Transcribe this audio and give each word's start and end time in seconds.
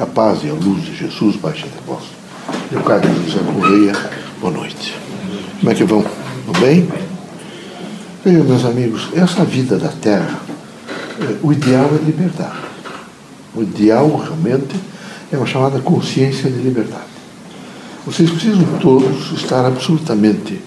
Que 0.00 0.04
a 0.04 0.06
paz 0.06 0.42
e 0.42 0.48
a 0.48 0.54
luz 0.54 0.82
de 0.82 0.96
Jesus 0.96 1.36
baixe 1.36 1.66
até 1.66 1.78
vós. 1.86 2.04
Leocádio 2.72 3.10
José 3.22 3.38
Correia, 3.52 3.92
boa 4.40 4.50
noite. 4.50 4.96
Como 5.58 5.70
é 5.70 5.74
que 5.74 5.84
vão? 5.84 6.02
Tudo 6.46 6.58
bem? 6.58 6.88
Vejam, 8.24 8.44
meus 8.44 8.64
amigos, 8.64 9.10
essa 9.14 9.44
vida 9.44 9.76
da 9.76 9.90
Terra, 9.90 10.40
eh, 11.20 11.36
o 11.42 11.52
ideal 11.52 11.90
é 11.92 12.02
liberdade. 12.02 12.56
O 13.54 13.60
ideal 13.60 14.16
realmente 14.16 14.74
é 15.30 15.36
uma 15.36 15.44
chamada 15.44 15.78
consciência 15.80 16.50
de 16.50 16.62
liberdade. 16.62 17.04
Vocês 18.06 18.30
precisam 18.30 18.64
todos 18.80 19.32
estar 19.32 19.66
absolutamente, 19.66 20.62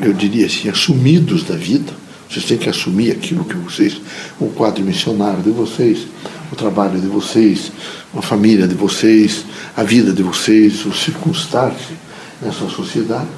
eu 0.00 0.12
diria 0.12 0.46
assim, 0.46 0.68
assumidos 0.68 1.42
da 1.42 1.56
vida. 1.56 1.92
Vocês 2.30 2.44
têm 2.44 2.56
que 2.56 2.68
assumir 2.68 3.10
aquilo 3.10 3.44
que 3.44 3.56
vocês, 3.56 4.00
o 4.38 4.46
quadro 4.46 4.84
missionário 4.84 5.42
de 5.42 5.50
vocês, 5.50 6.06
o 6.50 6.56
trabalho 6.56 7.00
de 7.00 7.06
vocês, 7.06 7.72
a 8.16 8.22
família 8.22 8.66
de 8.66 8.74
vocês, 8.74 9.44
a 9.76 9.82
vida 9.82 10.12
de 10.12 10.22
vocês, 10.22 10.84
o 10.86 10.92
circunstar-se 10.92 11.94
nessa 12.40 12.68
sociedade 12.68 13.28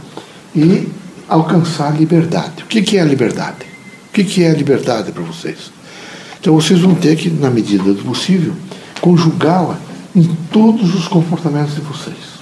e 0.55 0.89
alcançar 1.29 1.89
a 1.89 1.97
liberdade. 1.97 2.63
O 2.63 2.67
que 2.67 2.97
é 2.97 3.01
a 3.01 3.05
liberdade? 3.05 3.67
O 4.09 4.13
que 4.13 4.43
é 4.43 4.51
a 4.51 4.55
liberdade 4.55 5.13
para 5.13 5.23
vocês? 5.23 5.71
Então 6.41 6.55
vocês 6.55 6.81
vão 6.81 6.95
ter 6.95 7.17
que, 7.17 7.31
na 7.31 7.51
medida 7.51 7.93
do 7.93 8.05
possível, 8.05 8.55
conjugá-la 9.01 9.79
em 10.15 10.25
todos 10.51 10.95
os 10.95 11.07
comportamentos 11.07 11.75
de 11.75 11.81
vocês. 11.81 12.39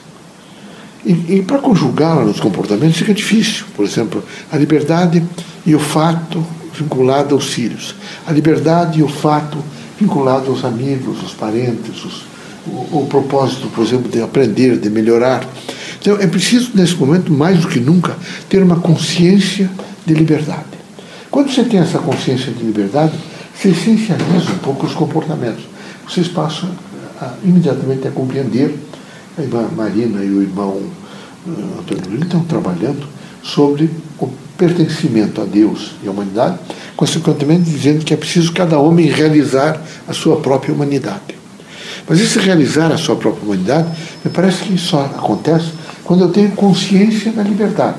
E, 1.04 1.36
e 1.36 1.42
para 1.42 1.58
conjugá-la 1.58 2.24
nos 2.24 2.40
comportamentos 2.40 2.96
fica 2.96 3.14
difícil. 3.14 3.64
Por 3.74 3.84
exemplo, 3.84 4.22
a 4.50 4.56
liberdade 4.56 5.22
e 5.64 5.74
o 5.74 5.78
fato 5.78 6.44
vinculado 6.74 7.34
aos 7.34 7.46
filhos. 7.46 7.94
A 8.26 8.32
liberdade 8.32 9.00
e 9.00 9.02
o 9.02 9.08
fato 9.08 9.58
vinculado 9.98 10.50
aos 10.50 10.64
amigos, 10.64 11.18
aos 11.22 11.32
parentes, 11.32 12.04
os, 12.04 12.22
o, 12.66 12.98
o 12.98 13.06
propósito, 13.08 13.68
por 13.68 13.84
exemplo, 13.84 14.10
de 14.10 14.20
aprender, 14.20 14.78
de 14.78 14.90
melhorar. 14.90 15.46
Então, 16.00 16.16
é 16.20 16.26
preciso, 16.26 16.70
nesse 16.74 16.94
momento, 16.94 17.32
mais 17.32 17.60
do 17.60 17.68
que 17.68 17.80
nunca, 17.80 18.16
ter 18.48 18.62
uma 18.62 18.76
consciência 18.76 19.70
de 20.04 20.14
liberdade. 20.14 20.76
Quando 21.30 21.50
você 21.50 21.64
tem 21.64 21.80
essa 21.80 21.98
consciência 21.98 22.52
de 22.52 22.64
liberdade, 22.64 23.12
você 23.54 23.68
essencializa 23.68 24.52
um 24.52 24.58
pouco 24.58 24.86
os 24.86 24.94
comportamentos. 24.94 25.64
Vocês 26.08 26.28
passam 26.28 26.70
a, 27.20 27.34
imediatamente 27.42 28.06
a 28.06 28.10
compreender. 28.10 28.74
A 29.38 29.42
irmã 29.42 29.68
Marina 29.76 30.22
e 30.22 30.30
o 30.30 30.42
irmão 30.42 30.80
uh, 31.46 31.80
Antônio 31.80 32.04
Luiz 32.08 32.22
estão 32.22 32.40
trabalhando 32.44 33.06
sobre 33.42 33.90
o 34.18 34.30
pertencimento 34.56 35.40
a 35.40 35.44
Deus 35.44 35.96
e 36.02 36.08
à 36.08 36.10
humanidade, 36.10 36.58
consequentemente 36.96 37.70
dizendo 37.70 38.04
que 38.04 38.14
é 38.14 38.16
preciso 38.16 38.52
cada 38.52 38.78
homem 38.78 39.06
realizar 39.06 39.80
a 40.08 40.12
sua 40.12 40.36
própria 40.36 40.74
humanidade. 40.74 41.36
Mas 42.08 42.20
esse 42.20 42.38
realizar 42.38 42.92
a 42.92 42.96
sua 42.96 43.16
própria 43.16 43.44
humanidade, 43.44 43.88
me 44.24 44.30
parece 44.30 44.62
que 44.64 44.78
só 44.78 45.04
acontece 45.04 45.72
quando 46.04 46.22
eu 46.22 46.28
tenho 46.28 46.50
consciência 46.52 47.32
da 47.32 47.42
liberdade. 47.42 47.98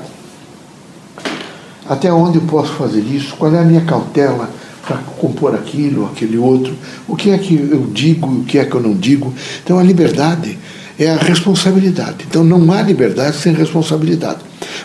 Até 1.88 2.12
onde 2.12 2.38
eu 2.38 2.42
posso 2.42 2.72
fazer 2.74 3.00
isso? 3.00 3.34
Qual 3.36 3.52
é 3.54 3.58
a 3.58 3.64
minha 3.64 3.82
cautela 3.82 4.50
para 4.86 4.98
compor 5.18 5.54
aquilo, 5.54 6.06
aquele 6.06 6.38
outro? 6.38 6.74
O 7.06 7.16
que 7.16 7.30
é 7.30 7.38
que 7.38 7.54
eu 7.54 7.86
digo 7.92 8.32
e 8.34 8.40
o 8.40 8.44
que 8.44 8.58
é 8.58 8.64
que 8.64 8.74
eu 8.74 8.80
não 8.80 8.94
digo? 8.94 9.32
Então 9.62 9.78
a 9.78 9.82
liberdade 9.82 10.58
é 10.98 11.10
a 11.10 11.16
responsabilidade. 11.16 12.26
Então 12.28 12.42
não 12.42 12.72
há 12.72 12.82
liberdade 12.82 13.36
sem 13.36 13.54
responsabilidade. 13.54 14.40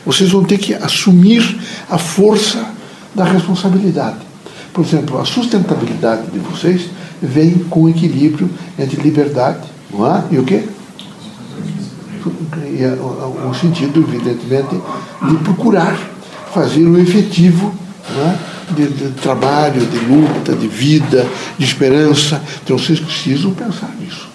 Vocês 0.06 0.30
vão 0.32 0.44
ter 0.44 0.58
que 0.58 0.74
assumir 0.74 1.60
a 1.90 1.98
força 1.98 2.66
da 3.16 3.24
responsabilidade. 3.24 4.18
Por 4.72 4.86
exemplo, 4.86 5.20
a 5.20 5.26
sustentabilidade 5.26 6.32
de 6.32 6.40
vocês 6.40 6.90
vem 7.22 7.54
com 7.70 7.88
equilíbrio 7.90 8.50
entre 8.78 9.02
liberdade 9.02 9.68
não 9.92 10.06
é? 10.06 10.24
e 10.32 10.38
o 10.38 10.44
quê? 10.44 10.64
E 12.26 12.86
o, 12.86 13.54
sentido, 13.54 14.00
evidentemente, 14.00 14.82
de 15.28 15.36
procurar 15.44 15.98
fazer 16.54 16.84
o 16.84 16.98
efetivo 16.98 17.74
é? 18.18 18.74
de, 18.74 18.88
de, 18.88 19.10
trabalho, 19.22 19.86
de 19.86 19.98
luta, 20.00 20.54
de 20.56 20.68
vida, 20.68 21.28
de 21.58 21.66
esperança. 21.66 22.42
Então 22.64 22.78
vocês 22.78 23.00
precisam 23.00 23.52
pensar 23.52 23.94
nisso. 24.00 24.33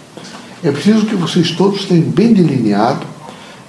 É 0.62 0.72
preciso 0.72 1.06
que 1.06 1.14
vocês 1.14 1.52
todos 1.52 1.84
tenham 1.84 2.10
bem 2.10 2.32
delineado, 2.32 3.06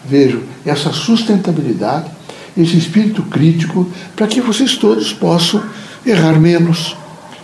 vejam, 0.06 0.42
essa 0.66 0.92
sustentabilidade, 0.92 2.10
esse 2.58 2.78
espírito 2.78 3.22
crítico, 3.24 3.88
para 4.16 4.28
que 4.28 4.42
vocês 4.42 4.76
todos 4.76 5.14
possam 5.14 5.64
errar 6.06 6.40
menos, 6.40 6.96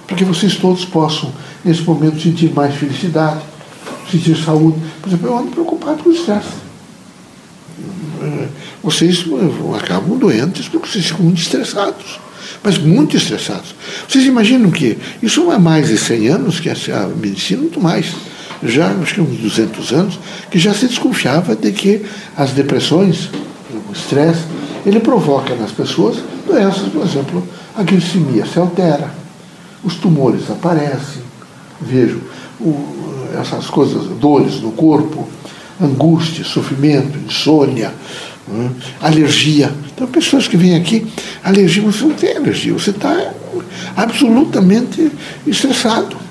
para 0.08 0.16
que 0.16 0.24
vocês 0.24 0.56
todos 0.56 0.84
possam, 0.86 1.32
nesse 1.64 1.84
momento, 1.84 2.20
sentir 2.20 2.52
mais 2.54 2.76
felicidade, 2.76 3.42
sentir 4.12 4.36
saúde. 4.36 4.78
Por 5.02 5.10
exemplo, 5.10 5.28
eu 5.28 5.38
ando 5.38 5.52
preocupado 5.52 6.04
com 6.04 6.10
o 6.10 6.14
estresse. 6.14 6.66
Vocês 8.82 9.26
acabam 9.76 10.18
doentes 10.18 10.68
porque 10.68 10.90
vocês 10.90 11.06
ficam 11.06 11.26
muito 11.26 11.42
estressados, 11.42 12.20
mas 12.64 12.78
muito 12.78 13.16
estressados. 13.16 13.76
Vocês 14.08 14.26
imaginam 14.26 14.72
que 14.72 14.98
isso 15.22 15.52
é 15.52 15.58
mais 15.58 15.88
de 15.88 15.98
100 15.98 16.28
anos 16.30 16.60
que 16.60 16.70
a 16.70 17.08
medicina, 17.16 17.62
muito 17.62 17.80
mais 17.80 18.14
já 18.68 18.88
acho 18.88 19.16
que 19.16 19.22
uns 19.22 19.38
200 19.38 19.92
anos, 19.92 20.20
que 20.50 20.60
já 20.60 20.74
se 20.74 20.88
desconfiava 20.88 21.56
de 21.56 21.72
que 21.72 22.06
as 22.36 22.52
depressões, 22.52 23.30
o 23.90 23.94
estresse, 23.94 24.44
ele 24.86 25.00
provoca 25.00 25.56
nas 25.56 25.72
pessoas 25.72 26.18
doenças, 26.46 26.88
por 26.90 27.04
exemplo, 27.04 27.48
a 27.76 27.84
glicemia 27.84 28.46
se 28.46 28.60
altera, 28.60 29.10
os 29.84 29.96
tumores 29.96 30.50
aparecem, 30.50 31.22
vejo 31.82 32.22
o, 32.60 32.96
essas 33.40 33.68
coisas, 33.68 34.08
dores 34.20 34.62
no 34.62 34.72
corpo, 34.72 35.28
angústia, 35.82 36.44
sofrimento, 36.44 37.18
insônia, 37.26 37.94
né, 38.48 38.72
alergia. 39.02 39.72
Então, 39.94 40.08
pessoas 40.08 40.48
que 40.48 40.56
vêm 40.56 40.76
aqui, 40.76 41.06
alergia, 41.44 41.84
você 41.84 42.06
não 42.06 42.14
tem 42.14 42.38
alergia, 42.38 42.74
você 42.74 42.92
está 42.92 43.34
absolutamente 43.96 45.12
estressado. 45.46 46.25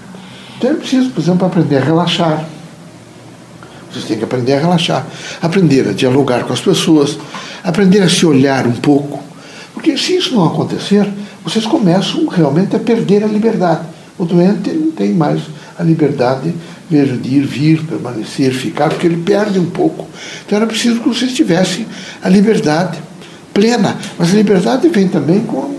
Então 0.56 0.70
é 0.70 0.74
preciso, 0.74 1.10
por 1.10 1.20
exemplo, 1.20 1.46
aprender 1.46 1.76
a 1.76 1.84
relaxar. 1.84 2.44
Vocês 3.90 4.04
têm 4.06 4.18
que 4.18 4.24
aprender 4.24 4.54
a 4.54 4.58
relaxar, 4.58 5.06
aprender 5.40 5.88
a 5.88 5.92
dialogar 5.92 6.44
com 6.44 6.52
as 6.52 6.60
pessoas, 6.60 7.16
aprender 7.62 8.02
a 8.02 8.08
se 8.08 8.26
olhar 8.26 8.66
um 8.66 8.72
pouco. 8.72 9.22
Porque 9.72 9.96
se 9.96 10.16
isso 10.16 10.34
não 10.34 10.46
acontecer, 10.46 11.08
vocês 11.44 11.64
começam 11.66 12.26
realmente 12.26 12.74
a 12.74 12.78
perder 12.78 13.22
a 13.22 13.26
liberdade. 13.26 13.82
O 14.18 14.24
doente 14.24 14.70
não 14.70 14.90
tem 14.90 15.12
mais 15.12 15.42
a 15.78 15.82
liberdade, 15.82 16.54
de 16.88 17.28
ir, 17.28 17.46
vir, 17.46 17.82
permanecer, 17.84 18.52
ficar, 18.52 18.88
porque 18.88 19.06
ele 19.06 19.16
perde 19.16 19.58
um 19.58 19.70
pouco. 19.70 20.06
Então 20.46 20.56
era 20.56 20.66
preciso 20.66 21.00
que 21.00 21.08
vocês 21.08 21.32
tivessem 21.32 21.86
a 22.22 22.28
liberdade 22.28 22.98
plena. 23.52 23.96
Mas 24.18 24.32
a 24.32 24.36
liberdade 24.36 24.88
vem 24.88 25.08
também 25.08 25.40
com 25.40 25.74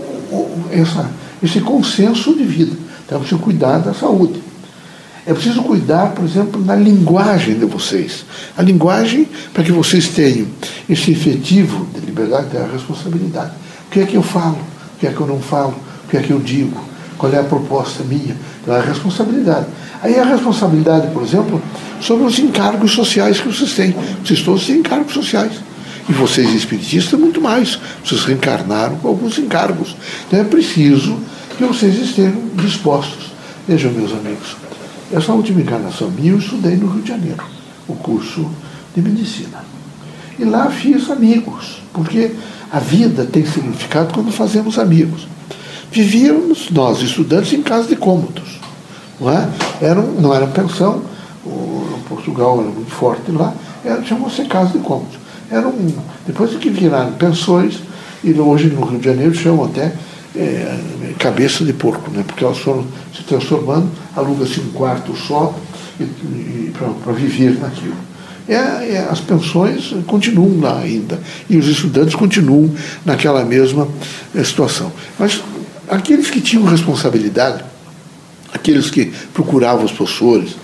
essa, 0.70 1.10
esse 1.42 1.60
consenso 1.60 2.34
de 2.34 2.44
vida. 2.44 2.76
Então 3.04 3.20
preciso 3.20 3.40
cuidar 3.40 3.78
da 3.78 3.94
saúde. 3.94 4.45
É 5.26 5.34
preciso 5.34 5.60
cuidar, 5.62 6.12
por 6.12 6.24
exemplo, 6.24 6.64
na 6.64 6.76
linguagem 6.76 7.58
de 7.58 7.64
vocês. 7.64 8.24
A 8.56 8.62
linguagem, 8.62 9.28
para 9.52 9.64
que 9.64 9.72
vocês 9.72 10.08
tenham 10.08 10.46
esse 10.88 11.10
efetivo 11.10 11.84
de 11.92 12.00
liberdade, 12.00 12.56
é 12.56 12.60
a 12.60 12.66
responsabilidade. 12.72 13.50
O 13.88 13.90
que 13.90 14.00
é 14.00 14.06
que 14.06 14.14
eu 14.14 14.22
falo? 14.22 14.56
O 14.94 15.00
que 15.00 15.06
é 15.06 15.10
que 15.10 15.20
eu 15.20 15.26
não 15.26 15.40
falo? 15.40 15.74
O 16.04 16.08
que 16.08 16.16
é 16.16 16.22
que 16.22 16.30
eu 16.30 16.38
digo? 16.38 16.80
Qual 17.18 17.32
é 17.32 17.40
a 17.40 17.42
proposta 17.42 18.04
minha? 18.04 18.36
Então, 18.62 18.76
é 18.76 18.78
a 18.78 18.82
responsabilidade. 18.82 19.66
Aí 20.00 20.16
a 20.16 20.24
responsabilidade, 20.24 21.08
por 21.08 21.24
exemplo, 21.24 21.60
sobre 22.00 22.24
os 22.24 22.38
encargos 22.38 22.92
sociais 22.92 23.40
que 23.40 23.48
vocês 23.48 23.72
têm. 23.72 23.96
Vocês 24.24 24.42
todos 24.42 24.64
têm 24.64 24.76
encargos 24.76 25.12
sociais. 25.12 25.54
E 26.08 26.12
vocês, 26.12 26.54
espiritistas, 26.54 27.18
muito 27.18 27.40
mais. 27.40 27.80
Vocês 28.04 28.22
reencarnaram 28.24 28.94
com 28.96 29.08
alguns 29.08 29.38
encargos. 29.38 29.96
Então 30.28 30.38
é 30.38 30.44
preciso 30.44 31.18
que 31.56 31.64
vocês 31.64 31.98
estejam 31.98 32.42
dispostos. 32.54 33.32
Vejam, 33.66 33.90
meus 33.90 34.12
amigos, 34.12 34.56
essa 35.12 35.32
última 35.32 35.60
encarnação 35.60 36.10
minha 36.10 36.32
eu 36.32 36.38
estudei 36.38 36.76
no 36.76 36.88
Rio 36.88 37.02
de 37.02 37.08
Janeiro, 37.08 37.44
o 37.86 37.94
curso 37.94 38.48
de 38.94 39.02
medicina. 39.02 39.64
E 40.38 40.44
lá 40.44 40.70
fiz 40.70 41.10
amigos, 41.10 41.82
porque 41.92 42.32
a 42.70 42.78
vida 42.78 43.24
tem 43.24 43.44
significado 43.46 44.12
quando 44.12 44.30
fazemos 44.32 44.78
amigos. 44.78 45.26
Vivíamos, 45.90 46.70
nós 46.70 47.00
estudantes, 47.00 47.52
em 47.52 47.62
casa 47.62 47.88
de 47.88 47.96
cômodos. 47.96 48.60
Não, 49.20 49.30
é? 49.30 49.48
era, 49.80 50.02
não 50.02 50.34
era 50.34 50.46
pensão, 50.46 51.02
o, 51.44 51.98
Portugal 52.08 52.60
era 52.60 52.70
muito 52.70 52.90
forte 52.90 53.30
lá, 53.32 53.54
chamou-se 54.04 54.44
casa 54.44 54.72
de 54.72 54.78
cômodos. 54.78 55.16
Era 55.50 55.66
um, 55.66 55.92
depois 56.26 56.54
que 56.56 56.68
viraram 56.68 57.12
pensões, 57.12 57.80
e 58.22 58.32
hoje 58.32 58.68
no 58.68 58.84
Rio 58.84 58.98
de 58.98 59.04
Janeiro 59.04 59.34
chamam 59.34 59.66
até 59.66 59.92
é, 60.36 61.14
cabeça 61.18 61.64
de 61.64 61.72
porco, 61.72 62.10
né? 62.10 62.22
porque 62.26 62.44
elas 62.44 62.58
foram 62.58 62.86
se 63.14 63.22
transformando, 63.24 63.90
aluga-se 64.14 64.60
um 64.60 64.70
quarto 64.70 65.16
só 65.16 65.54
para 67.04 67.12
viver 67.12 67.58
naquilo. 67.58 67.96
É, 68.48 68.54
é, 68.54 69.08
as 69.10 69.18
pensões 69.20 69.92
continuam 70.06 70.60
lá 70.60 70.78
ainda 70.78 71.18
e 71.50 71.56
os 71.56 71.66
estudantes 71.66 72.14
continuam 72.14 72.72
naquela 73.04 73.44
mesma 73.44 73.88
é, 74.34 74.44
situação. 74.44 74.92
Mas 75.18 75.42
aqueles 75.88 76.30
que 76.30 76.40
tinham 76.40 76.64
responsabilidade, 76.64 77.64
aqueles 78.52 78.88
que 78.88 79.06
procuravam 79.32 79.84
os 79.84 79.90
professores, 79.90 80.54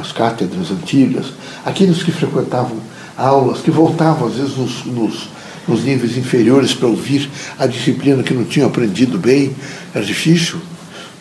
as 0.00 0.12
cátedras 0.12 0.70
antigas, 0.70 1.26
aqueles 1.64 2.02
que 2.02 2.10
frequentavam 2.10 2.76
aulas, 3.16 3.60
que 3.60 3.70
voltavam 3.70 4.26
às 4.26 4.34
vezes 4.34 4.56
nos, 4.56 4.84
nos, 4.86 5.28
nos 5.66 5.84
níveis 5.84 6.16
inferiores 6.16 6.74
para 6.74 6.88
ouvir 6.88 7.30
a 7.58 7.66
disciplina 7.66 8.22
que 8.22 8.34
não 8.34 8.44
tinham 8.44 8.68
aprendido 8.68 9.18
bem, 9.18 9.54
era 9.94 10.04
difícil, 10.04 10.58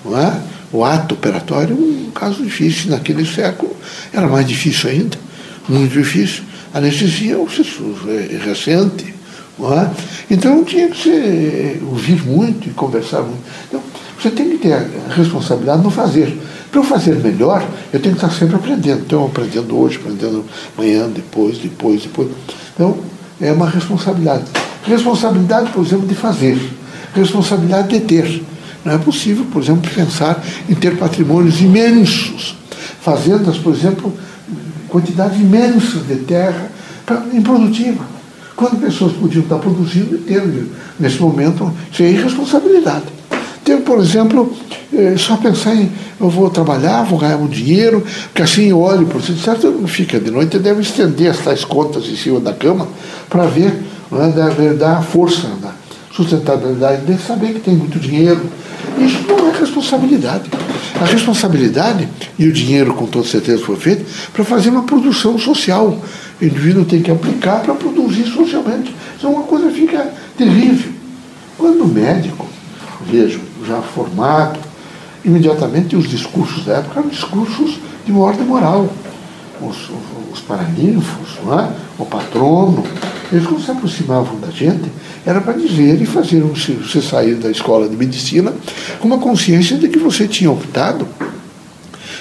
não 0.03 0.17
é? 0.17 0.41
O 0.71 0.83
ato 0.83 1.13
operatório, 1.13 1.75
um 1.75 2.09
caso 2.11 2.43
difícil 2.43 2.91
naquele 2.91 3.25
século, 3.25 3.75
era 4.11 4.27
mais 4.27 4.47
difícil 4.47 4.89
ainda, 4.89 5.17
muito 5.69 5.93
difícil. 5.93 6.43
A 6.73 6.79
anestesia 6.79 7.37
é 7.37 8.37
recente, 8.43 9.13
não 9.57 9.73
é? 9.79 9.91
Então 10.31 10.63
tinha 10.63 10.89
que 10.89 11.03
ser, 11.03 11.81
ouvir 11.87 12.25
muito 12.25 12.67
e 12.67 12.71
conversar 12.71 13.21
muito. 13.21 13.43
Então, 13.67 13.81
você 14.19 14.31
tem 14.31 14.49
que 14.51 14.57
ter 14.57 14.73
a 14.73 15.13
responsabilidade 15.13 15.83
no 15.83 15.91
fazer. 15.91 16.37
Para 16.71 16.79
eu 16.79 16.83
fazer 16.83 17.15
melhor, 17.17 17.63
eu 17.91 17.99
tenho 17.99 18.15
que 18.15 18.25
estar 18.25 18.35
sempre 18.35 18.55
aprendendo. 18.55 19.01
Então, 19.01 19.25
aprendendo 19.25 19.77
hoje, 19.77 19.97
aprendendo 19.97 20.45
amanhã, 20.75 21.07
depois, 21.09 21.57
depois, 21.57 22.01
depois. 22.01 22.29
Então, 22.73 22.97
é 23.43 23.51
uma 23.51 23.69
responsabilidade. 23.69 24.45
Responsabilidade, 24.85 25.69
por 25.71 25.85
exemplo, 25.85 26.07
de 26.07 26.15
fazer. 26.15 26.57
Responsabilidade 27.13 27.89
de 27.89 27.99
ter. 27.99 28.43
Não 28.85 28.93
é 28.93 28.97
possível, 28.97 29.45
por 29.51 29.61
exemplo, 29.61 29.89
pensar 29.93 30.43
em 30.69 30.75
ter 30.75 30.97
patrimônios 30.97 31.61
imensos, 31.61 32.55
fazendas, 33.01 33.57
por 33.57 33.73
exemplo, 33.73 34.13
quantidades 34.87 35.39
imensas 35.39 36.07
de 36.07 36.15
terra 36.17 36.71
improdutiva. 37.33 38.03
Quando 38.55 38.79
pessoas 38.79 39.13
podiam 39.13 39.43
estar 39.43 39.57
produzindo 39.57 40.15
e 40.15 40.19
ter, 40.19 40.43
nesse 40.99 41.19
momento, 41.19 41.71
isso 41.91 42.03
é 42.03 42.09
irresponsabilidade. 42.11 43.05
Ter, 43.63 43.77
por 43.77 44.00
exemplo, 44.00 44.54
é 44.94 45.15
só 45.18 45.38
pensar 45.38 45.74
em 45.75 45.89
eu 46.19 46.30
vou 46.30 46.50
trabalhar, 46.50 47.04
vou 47.04 47.19
ganhar 47.19 47.38
um 47.38 47.48
dinheiro, 47.48 48.04
porque 48.25 48.42
assim 48.42 48.69
eu 48.69 48.80
olho 48.80 49.06
por 49.07 49.21
si, 49.21 49.33
certo? 49.38 49.69
Não 49.71 49.88
fica 49.88 50.19
de 50.19 50.31
noite, 50.31 50.57
deve 50.60 50.81
estender 50.81 51.27
essas 51.27 51.65
contas 51.65 52.06
em 52.06 52.15
cima 52.15 52.39
da 52.39 52.54
cama 52.54 52.88
para 53.30 53.45
ver, 53.45 53.74
né, 54.12 54.31
deve 54.33 54.75
dar 54.75 55.04
força, 55.04 55.48
da 55.62 55.71
sustentabilidade, 56.12 57.06
de 57.06 57.21
saber 57.21 57.54
que 57.54 57.60
tem 57.60 57.75
muito 57.75 58.00
dinheiro. 58.00 58.42
Isso 58.98 59.19
não 59.27 59.50
é 59.50 59.60
responsabilidade. 59.60 60.50
A 61.01 61.06
responsabilidade, 61.06 62.07
e 62.38 62.48
o 62.48 62.54
dinheiro 62.54 62.94
com 62.94 63.06
toda 63.06 63.27
certeza 63.27 63.63
foi 63.65 63.75
feito, 63.75 64.06
para 64.31 64.45
fazer 64.45 64.69
uma 64.69 64.83
produção 64.83 65.38
social. 65.38 65.98
O 66.42 66.45
indivíduo 66.45 66.86
tem 66.86 67.01
que 67.01 67.12
aplicar 67.12 67.62
para 67.62 67.74
produzir 67.74 68.25
socialmente. 68.25 68.94
Então 69.18 69.33
uma 69.33 69.44
coisa 69.44 69.69
fica 69.71 70.13
terrível. 70.38 70.92
Quando 71.57 71.83
o 71.83 71.88
médico, 71.88 72.48
vejo, 73.10 73.39
já 73.65 73.81
formado, 73.81 74.60
imediatamente 75.24 75.95
os 75.95 76.07
discursos 76.07 76.65
da 76.65 76.77
época 76.77 77.00
eram 77.00 77.10
discursos 77.10 77.80
de 78.06 78.12
uma 78.12 78.25
ordem 78.25 78.45
moral. 78.45 78.89
Os, 79.62 79.89
os, 79.89 80.33
os 80.33 80.39
paraninfos, 80.42 81.38
é? 81.39 81.71
o 81.98 82.06
patrono, 82.06 82.83
eles 83.31 83.45
quando 83.45 83.63
se 83.63 83.71
aproximavam 83.71 84.39
da 84.39 84.50
gente, 84.50 84.92
era 85.25 85.39
para 85.39 85.54
dizer 85.54 86.01
e 86.01 86.06
fazer 86.06 86.42
você 86.42 87.01
sair 87.01 87.36
da 87.36 87.50
escola 87.50 87.88
de 87.88 87.95
medicina 87.95 88.54
com 89.00 89.07
uma 89.07 89.19
consciência 89.19 89.77
de 89.77 89.88
que 89.88 90.00
você 90.00 90.27
tinha 90.27 90.51
optado 90.51 91.07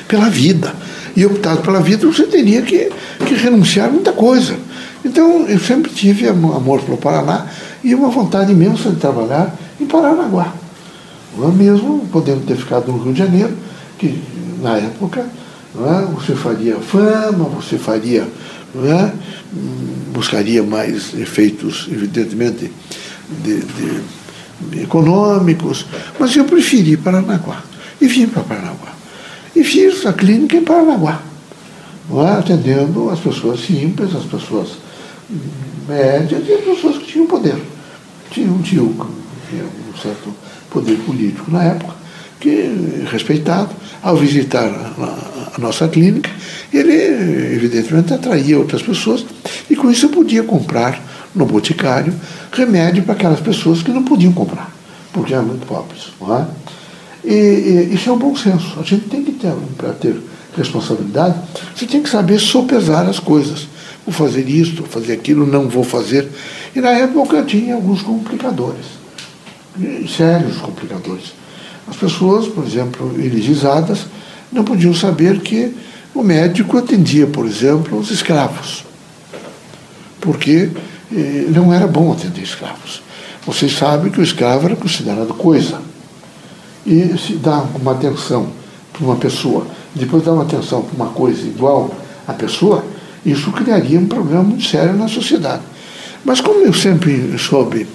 pela 0.06 0.28
vida. 0.28 0.72
E 1.14 1.26
optado 1.26 1.60
pela 1.62 1.80
vida, 1.80 2.06
você 2.06 2.24
teria 2.24 2.62
que, 2.62 2.90
que 3.26 3.34
renunciar 3.34 3.88
a 3.88 3.90
muita 3.90 4.12
coisa. 4.12 4.56
Então, 5.04 5.46
eu 5.46 5.58
sempre 5.58 5.90
tive 5.90 6.28
amor 6.28 6.80
pelo 6.80 6.96
Paraná 6.96 7.46
e 7.82 7.94
uma 7.94 8.08
vontade 8.08 8.52
imensa 8.52 8.90
de 8.90 8.96
trabalhar 8.96 9.54
em 9.80 9.86
Paranaguá. 9.86 10.54
Eu 11.38 11.50
mesmo, 11.50 12.06
podendo 12.12 12.44
ter 12.46 12.56
ficado 12.56 12.92
no 12.92 13.02
Rio 13.02 13.12
de 13.12 13.18
Janeiro, 13.18 13.56
que 13.98 14.22
na 14.60 14.76
época 14.76 15.26
é, 15.74 16.04
você 16.12 16.34
faria 16.34 16.76
fama, 16.76 17.44
você 17.44 17.78
faria, 17.78 18.28
é, 18.76 19.12
buscaria 20.12 20.62
mais 20.62 21.14
efeitos, 21.14 21.88
evidentemente, 21.90 22.70
de, 23.42 23.60
de, 23.60 24.82
econômicos, 24.82 25.86
mas 26.18 26.36
eu 26.36 26.44
preferi 26.44 26.96
Paranaguá. 26.96 27.62
E 28.00 28.06
vim 28.06 28.26
para 28.26 28.42
Paranaguá. 28.42 28.92
E 29.56 29.64
fiz 29.64 30.04
a 30.04 30.12
clínica 30.12 30.56
em 30.56 30.64
Paranaguá, 30.64 31.22
é, 32.10 32.38
atendendo 32.38 33.08
as 33.08 33.20
pessoas 33.20 33.60
simples, 33.60 34.14
as 34.14 34.24
pessoas 34.24 34.72
médias 35.88 36.46
e 36.46 36.52
as 36.52 36.64
pessoas 36.64 36.98
que 36.98 37.06
tinham 37.06 37.26
poder. 37.26 37.56
Tinha 38.30 38.50
um 38.50 38.60
tio, 38.60 38.84
um 38.84 39.98
certo 39.98 40.34
poder 40.72 40.96
político 40.98 41.50
na 41.50 41.62
época, 41.64 41.94
que 42.40 43.06
respeitado, 43.10 43.70
ao 44.02 44.16
visitar 44.16 44.66
a, 44.66 45.54
a, 45.54 45.58
nossa 45.60 45.86
clínica, 45.86 46.28
ele 46.72 46.92
evidentemente 47.54 48.12
atraía 48.12 48.58
outras 48.58 48.82
pessoas 48.82 49.24
e 49.70 49.76
com 49.76 49.90
isso 49.90 50.06
eu 50.06 50.10
podia 50.10 50.42
comprar 50.42 51.00
no 51.34 51.46
boticário 51.46 52.12
remédio 52.52 53.04
para 53.04 53.14
aquelas 53.14 53.40
pessoas 53.40 53.82
que 53.82 53.92
não 53.92 54.02
podiam 54.02 54.32
comprar, 54.32 54.74
porque 55.12 55.32
eram 55.32 55.46
muito 55.46 55.66
pobres. 55.66 56.08
Não 56.20 56.36
é? 56.36 56.46
E, 57.24 57.32
e 57.32 57.94
isso 57.94 58.10
é 58.10 58.12
um 58.12 58.18
bom 58.18 58.34
senso. 58.34 58.78
A 58.80 58.82
gente 58.82 59.08
tem 59.08 59.22
que 59.22 59.32
ter, 59.32 59.52
para 59.76 59.92
ter 59.92 60.16
responsabilidade, 60.56 61.36
você 61.74 61.86
tem 61.86 62.02
que 62.02 62.10
saber 62.10 62.40
sopesar 62.40 63.08
as 63.08 63.20
coisas. 63.20 63.68
Vou 64.04 64.12
fazer 64.12 64.48
isto, 64.48 64.82
vou 64.82 64.90
fazer 64.90 65.12
aquilo, 65.12 65.46
não 65.46 65.68
vou 65.68 65.84
fazer. 65.84 66.28
E 66.74 66.80
na 66.80 66.90
época 66.90 67.36
eu 67.36 67.46
tinha 67.46 67.76
alguns 67.76 68.02
complicadores 68.02 69.01
sérios 70.08 70.58
complicadores. 70.58 71.34
As 71.88 71.96
pessoas, 71.96 72.46
por 72.48 72.64
exemplo, 72.64 73.12
eligizadas, 73.18 74.06
não 74.52 74.64
podiam 74.64 74.94
saber 74.94 75.40
que 75.40 75.74
o 76.14 76.22
médico 76.22 76.76
atendia, 76.76 77.26
por 77.26 77.46
exemplo, 77.46 77.98
os 77.98 78.10
escravos, 78.10 78.84
porque 80.20 80.70
eh, 81.12 81.46
não 81.48 81.72
era 81.72 81.86
bom 81.86 82.12
atender 82.12 82.42
escravos. 82.42 83.02
Vocês 83.46 83.72
sabem 83.72 84.12
que 84.12 84.20
o 84.20 84.22
escravo 84.22 84.66
era 84.66 84.76
considerado 84.76 85.34
coisa. 85.34 85.80
E 86.86 87.16
se 87.18 87.34
dá 87.34 87.64
uma 87.74 87.92
atenção 87.92 88.48
para 88.92 89.04
uma 89.04 89.16
pessoa, 89.16 89.66
depois 89.94 90.22
dá 90.22 90.32
uma 90.32 90.42
atenção 90.42 90.82
para 90.82 90.94
uma 90.94 91.12
coisa 91.12 91.42
igual 91.42 91.90
à 92.26 92.32
pessoa, 92.32 92.84
isso 93.24 93.50
criaria 93.52 93.98
um 93.98 94.06
problema 94.06 94.42
muito 94.42 94.64
sério 94.64 94.94
na 94.94 95.08
sociedade. 95.08 95.62
Mas 96.24 96.40
como 96.40 96.64
eu 96.64 96.72
sempre 96.72 97.36
soube 97.38 97.86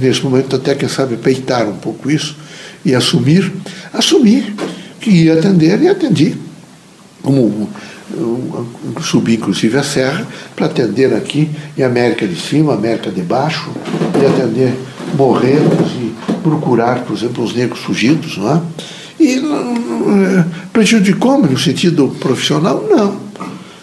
nesse 0.00 0.22
momento 0.22 0.56
até, 0.56 0.74
quem 0.74 0.88
sabe, 0.88 1.16
peitar 1.16 1.68
um 1.68 1.76
pouco 1.76 2.10
isso 2.10 2.36
e 2.84 2.94
assumir, 2.94 3.52
assumir 3.92 4.54
que 5.00 5.10
ia 5.10 5.34
atender 5.34 5.80
e 5.82 5.88
atendi. 5.88 6.36
Como 7.22 7.68
subi 9.02 9.34
inclusive 9.34 9.76
a 9.78 9.82
serra 9.82 10.26
para 10.54 10.66
atender 10.66 11.14
aqui 11.14 11.50
em 11.76 11.82
América 11.82 12.26
de 12.26 12.36
Cima, 12.36 12.74
América 12.74 13.10
de 13.10 13.22
Baixo, 13.22 13.70
e 14.20 14.26
atender 14.26 14.74
morretos 15.16 15.92
e 15.92 16.12
procurar, 16.42 17.00
por 17.04 17.16
exemplo, 17.16 17.44
os 17.44 17.54
negros 17.54 17.80
fugidos, 17.80 18.36
não 18.36 18.56
é? 18.56 18.62
E 19.18 19.36
eh, 19.38 20.44
prejudicou-me 20.72 21.48
no 21.48 21.58
sentido 21.58 22.14
profissional? 22.20 22.84
Não. 22.90 23.16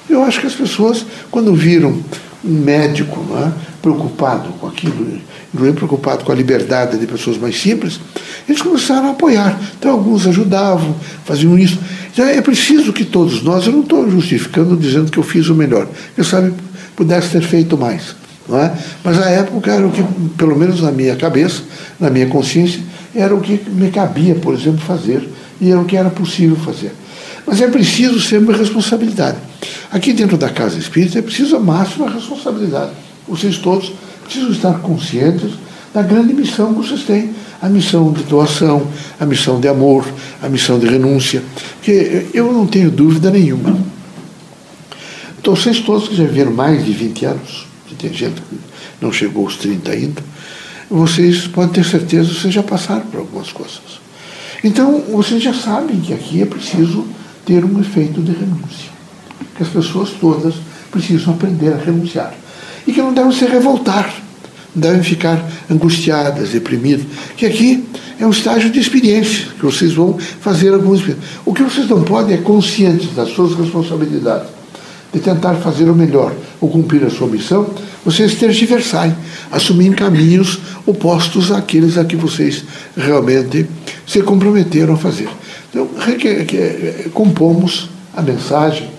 Eu 0.10 0.24
acho 0.24 0.42
que 0.42 0.48
as 0.48 0.54
pessoas, 0.54 1.06
quando 1.30 1.56
viram 1.56 1.98
um 2.44 2.52
médico 2.52 3.24
não 3.30 3.38
é, 3.38 3.52
preocupado 3.82 4.50
com 4.60 4.68
aquilo, 4.68 5.20
inclusive 5.54 5.78
preocupado 5.78 6.24
com 6.24 6.32
a 6.32 6.36
liberdade 6.36 6.98
de 6.98 7.06
pessoas 7.06 7.38
mais 7.38 7.60
simples, 7.60 8.00
eles 8.48 8.62
começaram 8.62 9.10
a 9.10 9.12
apoiar. 9.12 9.60
Então, 9.78 9.92
alguns 9.92 10.26
ajudavam, 10.26 10.96
faziam 11.26 11.58
isso. 11.58 11.78
Então, 12.14 12.26
é 12.26 12.42
preciso 12.42 12.94
que 12.94 13.04
todos 13.04 13.44
nós, 13.44 13.66
eu 13.66 13.74
não 13.74 13.82
estou 13.82 14.10
justificando 14.10 14.76
dizendo 14.76 15.12
que 15.12 15.18
eu 15.18 15.24
fiz 15.24 15.50
o 15.50 15.56
melhor, 15.56 15.88
eu 16.18 16.24
sabe, 16.24 16.54
pudesse 16.96 17.30
ter 17.30 17.42
feito 17.42 17.78
mais. 17.78 18.16
Não 18.48 18.60
é? 18.60 18.74
Mas 19.04 19.22
a 19.22 19.30
época 19.30 19.72
era 19.72 19.86
o 19.86 19.92
que, 19.92 20.04
pelo 20.38 20.58
menos 20.58 20.82
na 20.82 20.92
minha 20.92 21.16
cabeça, 21.16 21.62
na 22.00 22.10
minha 22.10 22.28
consciência, 22.28 22.82
era 23.14 23.36
o 23.36 23.42
que 23.42 23.62
me 23.70 23.92
cabia, 23.92 24.36
por 24.36 24.54
exemplo, 24.54 24.80
fazer, 24.80 25.30
e 25.60 25.70
era 25.70 25.80
o 25.80 25.86
que 25.86 25.96
era 25.96 26.10
possível 26.10 26.56
fazer. 26.56 26.92
Mas 27.46 27.62
é 27.62 27.68
preciso 27.68 28.20
ser 28.20 28.40
uma 28.40 28.54
responsabilidade. 28.54 29.38
Aqui 29.92 30.14
dentro 30.14 30.38
da 30.38 30.50
casa 30.50 30.78
espírita 30.78 31.20
é 31.20 31.22
preciso 31.22 31.56
a 31.56 31.60
máxima 31.60 32.10
responsabilidade. 32.10 32.92
Vocês 33.28 33.58
todos 33.58 33.94
precisam 34.32 34.52
estar 34.52 34.80
conscientes 34.80 35.52
da 35.94 36.02
grande 36.02 36.34
missão 36.34 36.74
que 36.74 36.88
vocês 36.88 37.04
têm. 37.04 37.32
A 37.62 37.68
missão 37.68 38.12
de 38.12 38.24
doação, 38.24 38.88
a 39.20 39.26
missão 39.26 39.60
de 39.60 39.68
amor, 39.68 40.08
a 40.42 40.48
missão 40.48 40.80
de 40.80 40.88
renúncia. 40.88 41.44
Que 41.82 42.30
eu 42.34 42.52
não 42.52 42.66
tenho 42.66 42.90
dúvida 42.90 43.30
nenhuma. 43.30 43.78
Então, 45.40 45.56
vocês 45.56 45.80
todos 45.80 46.08
que 46.08 46.16
já 46.16 46.24
viveram 46.24 46.54
mais 46.54 46.86
de 46.86 46.92
20 46.94 47.26
anos, 47.26 47.68
que 47.88 47.96
tem 47.96 48.14
gente 48.14 48.42
que 48.42 48.58
não 49.02 49.12
chegou 49.12 49.46
aos 49.46 49.58
30 49.58 49.92
ainda, 49.92 50.24
vocês 50.90 51.48
podem 51.48 51.74
ter 51.74 51.86
certeza 51.86 52.30
que 52.30 52.40
vocês 52.40 52.54
já 52.54 52.64
passaram 52.64 53.06
por 53.08 53.20
algumas 53.20 53.52
coisas. 53.52 54.02
Então, 54.64 55.04
vocês 55.12 55.42
já 55.44 55.54
sabem 55.54 56.00
que 56.00 56.14
aqui 56.14 56.42
é 56.42 56.46
preciso 56.46 57.06
ter 57.46 57.66
um 57.66 57.80
efeito 57.80 58.22
de 58.22 58.32
renúncia. 58.32 58.90
Que 59.56 59.64
as 59.64 59.70
pessoas 59.70 60.12
todas 60.12 60.56
precisam 60.90 61.34
aprender 61.34 61.74
a 61.74 61.78
renunciar. 61.78 62.34
E 62.86 62.94
que 62.94 63.02
não 63.02 63.14
devem 63.14 63.32
se 63.32 63.46
revoltar. 63.46 64.14
não 64.76 64.82
devem 64.82 65.04
ficar 65.04 65.44
angustiadas, 65.70 66.50
deprimidas, 66.50 67.06
que 67.36 67.46
aqui 67.46 67.84
é 68.20 68.26
um 68.26 68.32
estágio 68.32 68.70
de 68.70 68.80
experiência, 68.80 69.48
que 69.60 69.66
vocês 69.66 69.94
vão 69.94 70.18
fazer 70.18 70.74
experiências. 70.74 71.18
O 71.46 71.54
que 71.54 71.64
vocês 71.64 71.88
não 71.90 72.04
podem 72.04 72.36
é 72.36 72.38
conscientes 72.38 73.14
das 73.14 73.30
suas 73.30 73.58
responsabilidades, 73.58 74.48
de 75.14 75.20
tentar 75.20 75.56
fazer 75.56 75.90
o 75.90 75.96
melhor 75.96 76.34
ou 76.62 76.70
cumprir 76.70 77.04
a 77.04 77.10
sua 77.10 77.28
missão, 77.28 77.70
vocês 78.06 78.36
tergiversarem, 78.36 79.16
assumir 79.52 79.94
caminhos 79.94 80.60
opostos 80.86 81.52
àqueles 81.52 81.98
a 81.98 82.06
que 82.06 82.16
vocês 82.16 82.64
realmente 82.96 83.68
se 84.08 84.22
comprometeram 84.22 84.94
a 84.94 84.98
fazer. 84.98 85.30
Então, 85.70 85.90
compomos 87.14 87.90
a 88.16 88.22
mensagem 88.22 88.90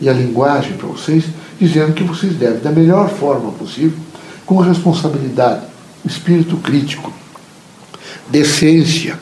e 0.00 0.08
a 0.08 0.12
linguagem 0.12 0.74
para 0.74 0.88
vocês, 0.88 1.24
dizendo 1.62 1.92
que 1.92 2.02
vocês 2.02 2.34
devem, 2.34 2.60
da 2.60 2.72
melhor 2.72 3.08
forma 3.08 3.52
possível, 3.52 3.96
com 4.44 4.58
responsabilidade, 4.58 5.62
espírito 6.04 6.56
crítico, 6.56 7.12
decência, 8.28 9.16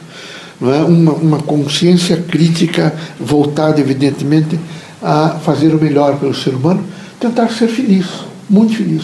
não 0.59 0.73
é? 0.73 0.83
uma, 0.83 1.13
uma 1.13 1.39
consciência 1.39 2.17
crítica 2.17 2.95
voltada, 3.19 3.79
evidentemente, 3.79 4.59
a 5.03 5.39
fazer 5.45 5.75
o 5.75 5.79
melhor 5.79 6.19
pelo 6.19 6.35
ser 6.35 6.55
humano, 6.55 6.83
tentar 7.19 7.51
ser 7.51 7.69
feliz, 7.69 8.07
muito 8.49 8.75
feliz, 8.75 9.03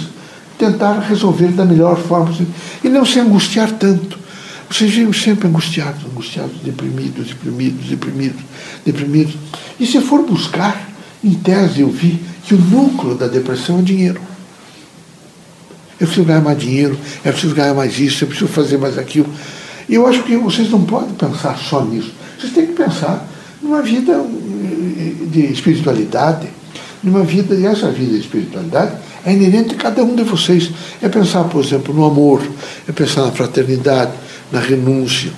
tentar 0.58 1.00
resolver 1.00 1.48
da 1.48 1.66
melhor 1.66 1.98
forma 1.98 2.26
possível 2.28 2.52
e 2.82 2.88
não 2.88 3.04
se 3.04 3.20
angustiar 3.20 3.70
tanto. 3.72 4.18
Vocês 4.70 4.90
vivem 4.90 5.12
sempre 5.12 5.46
angustiados, 5.46 6.04
angustiados, 6.10 6.56
deprimidos, 6.64 7.28
deprimidos, 7.28 7.86
deprimidos, 7.86 8.40
deprimidos. 8.84 9.34
E 9.78 9.86
se 9.86 10.00
for 10.00 10.22
buscar, 10.22 10.90
em 11.22 11.34
tese 11.34 11.82
eu 11.82 11.90
vi 11.90 12.18
que 12.46 12.54
o 12.54 12.58
núcleo 12.58 13.16
da 13.16 13.26
depressão 13.26 13.80
é 13.80 13.82
dinheiro. 13.82 14.20
Eu 15.98 16.06
preciso 16.06 16.26
ganhar 16.26 16.40
mais 16.40 16.58
dinheiro, 16.58 16.98
eu 17.24 17.32
preciso 17.32 17.54
ganhar 17.54 17.74
mais 17.74 17.98
isso, 17.98 18.22
eu 18.24 18.28
preciso 18.28 18.50
fazer 18.50 18.78
mais 18.78 18.96
aquilo. 18.96 19.28
E 19.88 19.94
eu 19.94 20.06
acho 20.06 20.22
que 20.22 20.36
vocês 20.36 20.70
não 20.70 20.84
podem 20.84 21.14
pensar 21.14 21.56
só 21.58 21.84
nisso. 21.84 22.12
Vocês 22.38 22.52
têm 22.52 22.66
que 22.66 22.72
pensar 22.72 23.26
numa 23.62 23.82
vida 23.82 24.12
eh, 24.12 25.26
de 25.26 25.52
espiritualidade, 25.52 26.48
numa 27.02 27.24
vida, 27.24 27.54
e 27.54 27.66
essa 27.66 27.90
vida 27.90 28.12
de 28.12 28.20
espiritualidade 28.20 28.96
é 29.24 29.32
inerente 29.32 29.74
a 29.74 29.78
cada 29.78 30.04
um 30.04 30.14
de 30.14 30.22
vocês. 30.22 30.70
É 31.02 31.08
pensar, 31.08 31.44
por 31.44 31.64
exemplo, 31.64 31.92
no 31.92 32.04
amor, 32.04 32.42
é 32.86 32.92
pensar 32.92 33.22
na 33.22 33.32
fraternidade, 33.32 34.12
na 34.52 34.60
renúncia, 34.60 35.32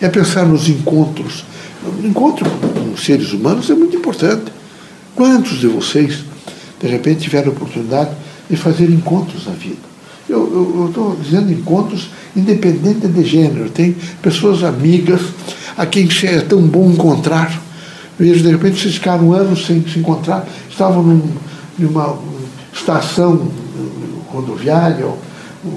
é 0.00 0.08
pensar 0.08 0.44
nos 0.44 0.68
encontros. 0.68 1.44
O 1.82 2.06
encontro 2.06 2.50
com 2.50 2.96
seres 2.96 3.32
humanos 3.32 3.70
é 3.70 3.74
muito 3.74 3.96
importante. 3.96 4.52
Quantos 5.16 5.58
de 5.58 5.66
vocês, 5.66 6.18
de 6.78 6.86
repente, 6.86 7.22
tiveram 7.22 7.48
a 7.48 7.52
oportunidade 7.52 8.10
de 8.48 8.56
fazer 8.56 8.90
encontros 8.90 9.46
na 9.46 9.54
vida? 9.54 9.86
Eu 10.28 10.86
estou 10.88 11.16
dizendo 11.16 11.50
encontros 11.50 12.10
independente 12.36 13.08
de 13.08 13.24
gênero. 13.24 13.70
Tem 13.70 13.96
pessoas 14.20 14.62
amigas 14.62 15.22
a 15.74 15.86
quem 15.86 16.06
é 16.24 16.40
tão 16.42 16.60
bom 16.60 16.90
encontrar. 16.90 17.62
Vejo, 18.18 18.42
de 18.42 18.50
repente, 18.50 18.80
vocês 18.80 18.94
ficaram 18.94 19.32
anos 19.32 19.64
sem 19.64 19.82
se 19.88 19.98
encontrar, 19.98 20.46
estavam 20.68 21.02
num, 21.02 21.22
numa 21.78 22.18
estação 22.72 23.50
rodoviária, 24.28 25.06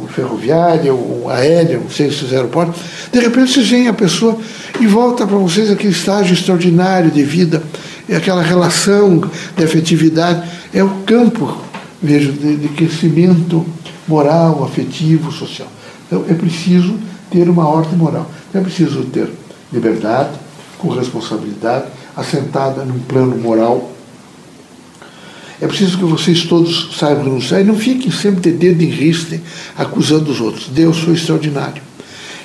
ferroviária, 0.09 0.93
ou 0.93 1.29
aérea, 1.29 1.79
não 1.79 1.89
sei 1.89 2.09
se 2.09 2.17
fizeram 2.17 2.43
aeroporto. 2.43 2.79
De 3.11 3.19
repente, 3.19 3.53
vocês 3.53 3.69
veem 3.69 3.87
a 3.87 3.93
pessoa 3.93 4.37
e 4.79 4.87
volta 4.87 5.25
para 5.25 5.37
vocês 5.37 5.69
aquele 5.69 5.93
estágio 5.93 6.33
extraordinário 6.33 7.11
de 7.11 7.23
vida, 7.23 7.63
é 8.07 8.15
aquela 8.15 8.41
relação 8.41 9.21
de 9.55 9.63
afetividade. 9.63 10.49
É 10.73 10.83
o 10.83 10.89
campo, 11.05 11.57
vejo, 12.01 12.31
de, 12.31 12.55
de 12.55 12.67
crescimento 12.69 13.65
moral, 14.07 14.63
afetivo, 14.63 15.31
social. 15.31 15.67
Então, 16.07 16.25
é 16.27 16.33
preciso 16.33 16.95
ter 17.29 17.47
uma 17.47 17.67
ordem 17.67 17.95
moral. 17.95 18.29
É 18.53 18.59
preciso 18.59 19.03
ter 19.03 19.29
liberdade, 19.71 20.31
com 20.79 20.89
responsabilidade, 20.89 21.85
assentada 22.15 22.83
num 22.83 22.99
plano 22.99 23.37
moral. 23.37 23.91
É 25.61 25.67
preciso 25.67 25.97
que 25.97 26.05
vocês 26.05 26.43
todos 26.45 26.97
saibam 26.97 27.25
renunciar 27.25 27.61
e 27.61 27.65
não 27.65 27.75
fiquem 27.77 28.11
sempre 28.11 28.39
de 28.39 28.51
dedo 28.51 28.81
em 28.81 28.89
riste 28.89 29.41
acusando 29.77 30.31
os 30.31 30.39
outros. 30.39 30.67
Deus 30.69 30.99
foi 30.99 31.13
extraordinário. 31.13 31.81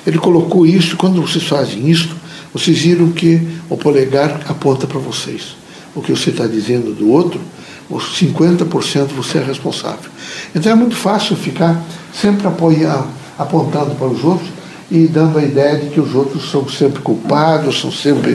Ele 0.06 0.18
colocou 0.18 0.66
isso, 0.66 0.96
quando 0.96 1.22
vocês 1.22 1.44
fazem 1.44 1.88
isso, 1.88 2.14
vocês 2.52 2.78
viram 2.78 3.10
que 3.12 3.40
o 3.70 3.76
polegar 3.76 4.40
aponta 4.48 4.86
para 4.86 4.98
vocês. 4.98 5.56
O 5.94 6.02
que 6.02 6.10
você 6.10 6.30
está 6.30 6.46
dizendo 6.46 6.92
do 6.92 7.08
outro, 7.08 7.40
os 7.88 8.18
50% 8.20 9.08
você 9.16 9.38
é 9.38 9.44
responsável. 9.44 10.10
Então 10.54 10.72
é 10.72 10.74
muito 10.74 10.96
fácil 10.96 11.36
ficar 11.36 11.82
sempre 12.12 12.46
apoiando, 12.46 13.08
apontando 13.38 13.94
para 13.94 14.08
os 14.08 14.24
outros 14.24 14.50
e 14.90 15.06
dando 15.06 15.38
a 15.38 15.42
ideia 15.42 15.78
de 15.78 15.90
que 15.90 16.00
os 16.00 16.14
outros 16.14 16.50
são 16.50 16.68
sempre 16.68 17.00
culpados, 17.00 17.80
são 17.80 17.90
sempre 17.90 18.32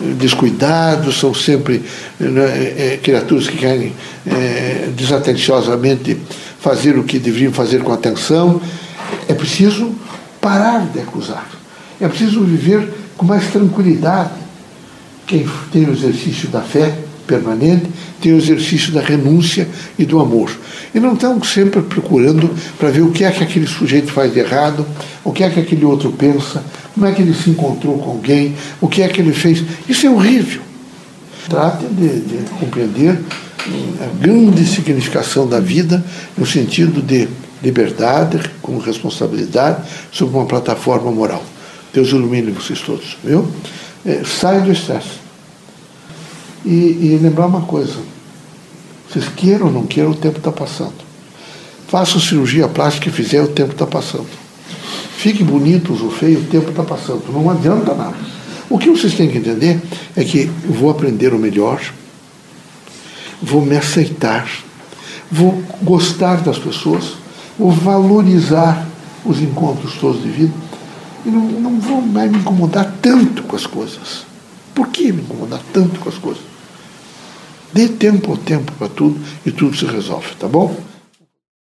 eh, 0.00 0.04
descuidados, 0.16 1.18
são 1.18 1.32
sempre 1.32 1.82
né, 2.18 2.44
é, 2.76 3.00
criaturas 3.02 3.48
que 3.48 3.56
querem 3.56 3.92
é, 4.26 4.88
desatenciosamente 4.96 6.18
fazer 6.58 6.98
o 6.98 7.04
que 7.04 7.18
deveriam 7.18 7.52
fazer 7.52 7.82
com 7.82 7.92
atenção. 7.92 8.60
É 9.28 9.34
preciso 9.34 9.94
parar 10.40 10.86
de 10.86 11.00
acusar. 11.00 11.48
É 12.00 12.08
preciso 12.08 12.42
viver 12.42 12.92
com 13.16 13.24
mais 13.24 13.46
tranquilidade. 13.52 14.30
Quem 15.26 15.48
tem 15.72 15.84
o 15.84 15.92
exercício 15.92 16.48
da 16.48 16.60
fé 16.60 17.03
permanente 17.24 17.86
tem 18.20 18.32
o 18.32 18.36
exercício 18.36 18.92
da 18.92 19.00
renúncia 19.00 19.68
e 19.98 20.04
do 20.04 20.20
amor. 20.20 20.50
E 20.94 21.00
não 21.00 21.14
estão 21.14 21.42
sempre 21.42 21.82
procurando 21.82 22.50
para 22.78 22.90
ver 22.90 23.02
o 23.02 23.10
que 23.10 23.24
é 23.24 23.30
que 23.30 23.42
aquele 23.42 23.66
sujeito 23.66 24.12
faz 24.12 24.32
de 24.32 24.40
errado, 24.40 24.86
o 25.24 25.32
que 25.32 25.42
é 25.42 25.50
que 25.50 25.60
aquele 25.60 25.84
outro 25.84 26.12
pensa, 26.12 26.62
como 26.94 27.06
é 27.06 27.12
que 27.12 27.22
ele 27.22 27.34
se 27.34 27.50
encontrou 27.50 27.98
com 27.98 28.10
alguém, 28.10 28.54
o 28.80 28.88
que 28.88 29.02
é 29.02 29.08
que 29.08 29.20
ele 29.20 29.32
fez. 29.32 29.62
Isso 29.88 30.06
é 30.06 30.10
horrível. 30.10 30.62
Trate 31.48 31.84
de, 31.86 32.20
de 32.20 32.50
compreender 32.58 33.18
hum, 33.68 33.94
a 34.00 34.22
grande 34.24 34.64
significação 34.64 35.46
da 35.46 35.60
vida 35.60 36.02
no 36.38 36.46
sentido 36.46 37.02
de 37.02 37.28
liberdade, 37.62 38.40
com 38.62 38.78
responsabilidade, 38.78 39.82
sobre 40.12 40.36
uma 40.36 40.46
plataforma 40.46 41.10
moral. 41.10 41.42
Deus 41.92 42.10
ilumine 42.10 42.50
vocês 42.50 42.80
todos, 42.80 43.16
viu? 43.24 43.50
É, 44.04 44.22
sai 44.24 44.60
do 44.60 44.70
estresse. 44.70 45.23
E, 46.64 46.68
e 46.68 47.18
lembrar 47.22 47.46
uma 47.46 47.62
coisa, 47.62 47.98
vocês 49.08 49.28
queiram 49.28 49.66
ou 49.66 49.72
não 49.72 49.86
queiram, 49.86 50.10
o 50.10 50.14
tempo 50.14 50.38
está 50.38 50.50
passando. 50.50 51.04
Façam 51.88 52.20
cirurgia 52.20 52.66
plástica 52.66 53.10
que 53.10 53.16
fizer, 53.16 53.42
o 53.42 53.48
tempo 53.48 53.72
está 53.72 53.86
passando. 53.86 54.26
Fiquem 55.16 55.46
bonitos 55.46 56.00
ou 56.02 56.10
feios, 56.10 56.42
o 56.42 56.46
tempo 56.46 56.70
está 56.70 56.82
passando. 56.82 57.22
Não 57.32 57.48
adianta 57.50 57.94
nada. 57.94 58.16
O 58.68 58.78
que 58.78 58.90
vocês 58.90 59.14
têm 59.14 59.28
que 59.28 59.38
entender 59.38 59.80
é 60.16 60.24
que 60.24 60.46
vou 60.68 60.90
aprender 60.90 61.32
o 61.32 61.38
melhor, 61.38 61.80
vou 63.40 63.64
me 63.64 63.76
aceitar, 63.76 64.48
vou 65.30 65.62
gostar 65.82 66.42
das 66.42 66.58
pessoas, 66.58 67.14
vou 67.58 67.70
valorizar 67.70 68.88
os 69.24 69.40
encontros 69.40 69.94
todos 69.94 70.22
de 70.22 70.28
vida 70.28 70.52
e 71.24 71.30
não, 71.30 71.40
não 71.40 71.80
vou 71.80 72.02
mais 72.02 72.30
me 72.30 72.38
incomodar 72.38 72.94
tanto 73.00 73.42
com 73.44 73.54
as 73.54 73.66
coisas. 73.66 74.26
Por 74.74 74.88
que 74.88 75.12
me 75.12 75.22
incomodar 75.22 75.60
tanto 75.72 76.00
com 76.00 76.08
as 76.08 76.18
coisas? 76.18 76.53
Dê 77.74 77.88
tempo 77.88 78.30
ao 78.30 78.36
tempo 78.36 78.70
para 78.78 78.88
tudo 78.88 79.20
e 79.44 79.50
tudo 79.50 79.76
se 79.76 79.84
resolve, 79.84 80.36
tá 80.38 80.46
bom? 80.46 80.76